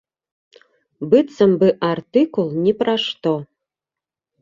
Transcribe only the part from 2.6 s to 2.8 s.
ні